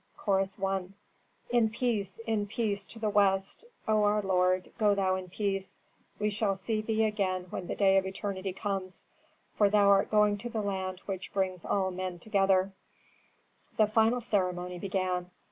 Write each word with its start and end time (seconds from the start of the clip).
Chorus 0.17 0.57
I. 0.59 0.85
"In 1.51 1.69
peace, 1.69 2.19
in 2.25 2.47
peace, 2.47 2.87
to 2.87 2.97
the 2.97 3.11
West, 3.11 3.65
O 3.87 4.01
our 4.03 4.23
lord, 4.23 4.71
go 4.79 4.95
thou 4.95 5.13
in 5.13 5.29
peace. 5.29 5.77
We 6.17 6.31
shall 6.31 6.55
see 6.55 6.81
thee 6.81 7.03
again 7.03 7.45
when 7.51 7.67
the 7.67 7.75
day 7.75 7.97
of 7.97 8.07
eternity 8.07 8.51
comes, 8.51 9.05
for 9.55 9.69
thou 9.69 9.89
art 9.91 10.09
going 10.09 10.39
to 10.39 10.49
the 10.49 10.61
land 10.63 11.01
which 11.01 11.31
brings 11.31 11.63
all 11.65 11.91
men 11.91 12.17
together." 12.17 12.71
Authentic. 13.75 13.77
The 13.77 13.93
final 13.93 14.21
ceremony 14.21 14.79
began. 14.79 15.29